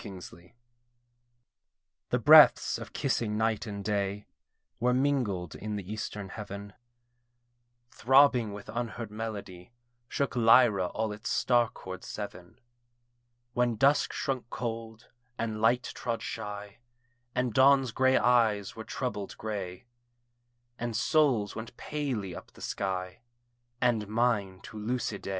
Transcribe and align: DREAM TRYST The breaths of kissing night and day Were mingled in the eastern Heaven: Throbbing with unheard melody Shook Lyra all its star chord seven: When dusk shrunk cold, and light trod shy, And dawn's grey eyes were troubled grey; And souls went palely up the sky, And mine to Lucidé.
DREAM 0.01 0.19
TRYST 0.19 0.53
The 2.09 2.17
breaths 2.17 2.79
of 2.79 2.91
kissing 2.91 3.37
night 3.37 3.67
and 3.67 3.85
day 3.85 4.25
Were 4.79 4.95
mingled 4.95 5.53
in 5.53 5.75
the 5.75 5.93
eastern 5.93 6.29
Heaven: 6.29 6.73
Throbbing 7.91 8.51
with 8.51 8.67
unheard 8.69 9.11
melody 9.11 9.73
Shook 10.07 10.35
Lyra 10.35 10.87
all 10.87 11.11
its 11.11 11.29
star 11.29 11.69
chord 11.69 12.03
seven: 12.03 12.59
When 13.53 13.75
dusk 13.75 14.11
shrunk 14.11 14.49
cold, 14.49 15.09
and 15.37 15.61
light 15.61 15.83
trod 15.93 16.23
shy, 16.23 16.79
And 17.35 17.53
dawn's 17.53 17.91
grey 17.91 18.17
eyes 18.17 18.75
were 18.75 18.83
troubled 18.83 19.37
grey; 19.37 19.85
And 20.79 20.95
souls 20.95 21.55
went 21.55 21.77
palely 21.77 22.35
up 22.35 22.53
the 22.53 22.61
sky, 22.61 23.19
And 23.79 24.07
mine 24.07 24.61
to 24.63 24.77
Lucidé. 24.77 25.29